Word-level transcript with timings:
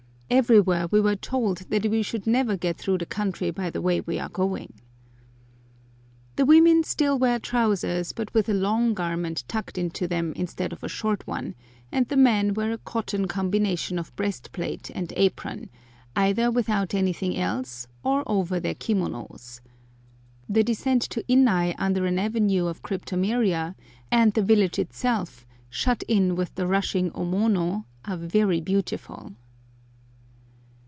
Everywhere 0.33 0.87
we 0.89 1.01
were 1.01 1.17
told 1.17 1.57
that 1.69 1.85
we 1.87 2.01
should 2.01 2.25
never 2.25 2.55
get 2.55 2.77
through 2.77 2.99
the 2.99 3.05
country 3.05 3.51
by 3.51 3.69
the 3.69 3.81
way 3.81 3.99
we 3.99 4.17
are 4.17 4.29
going. 4.29 4.71
The 6.37 6.45
women 6.45 6.83
still 6.85 7.19
wear 7.19 7.37
trousers, 7.37 8.13
but 8.13 8.33
with 8.33 8.47
a 8.47 8.53
long 8.53 8.93
garment 8.93 9.43
tucked 9.49 9.77
into 9.77 10.07
them 10.07 10.31
instead 10.37 10.71
of 10.71 10.83
a 10.85 10.87
short 10.87 11.27
one, 11.27 11.53
and 11.91 12.07
the 12.07 12.15
men 12.15 12.53
wear 12.53 12.71
a 12.71 12.77
cotton 12.77 13.27
combination 13.27 13.99
of 13.99 14.15
breastplate 14.15 14.89
and 14.95 15.11
apron, 15.17 15.69
either 16.15 16.49
without 16.49 16.93
anything 16.93 17.35
else, 17.37 17.87
or 18.01 18.23
over 18.25 18.57
their 18.57 18.75
kimonos. 18.75 19.59
The 20.47 20.63
descent 20.63 21.01
to 21.09 21.23
Innai 21.27 21.75
under 21.77 22.05
an 22.05 22.17
avenue 22.17 22.67
of 22.67 22.83
cryptomeria, 22.83 23.75
and 24.09 24.33
the 24.33 24.41
village 24.41 24.79
itself, 24.79 25.45
shut 25.69 26.03
in 26.07 26.37
with 26.37 26.55
the 26.55 26.67
rushing 26.67 27.11
Omono, 27.11 27.83
are 28.05 28.15
very 28.15 28.61
beautiful. 28.61 29.33